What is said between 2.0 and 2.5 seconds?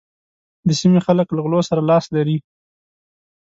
لري.